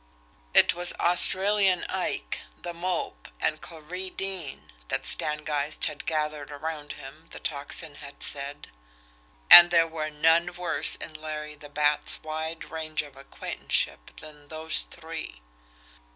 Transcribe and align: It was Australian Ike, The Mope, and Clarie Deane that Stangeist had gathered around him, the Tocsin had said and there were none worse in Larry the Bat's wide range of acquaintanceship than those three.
It 0.55 0.73
was 0.73 0.93
Australian 0.93 1.83
Ike, 1.83 2.39
The 2.59 2.73
Mope, 2.73 3.27
and 3.39 3.61
Clarie 3.61 4.09
Deane 4.09 4.71
that 4.87 5.05
Stangeist 5.05 5.85
had 5.85 6.07
gathered 6.07 6.49
around 6.49 6.93
him, 6.93 7.27
the 7.29 7.39
Tocsin 7.39 7.97
had 7.97 8.23
said 8.23 8.69
and 9.51 9.69
there 9.69 9.85
were 9.87 10.09
none 10.09 10.55
worse 10.55 10.95
in 10.95 11.13
Larry 11.13 11.53
the 11.53 11.69
Bat's 11.69 12.23
wide 12.23 12.71
range 12.71 13.03
of 13.03 13.15
acquaintanceship 13.15 14.15
than 14.15 14.47
those 14.47 14.81
three. 14.89 15.43